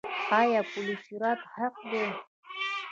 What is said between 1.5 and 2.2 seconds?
حق دی؟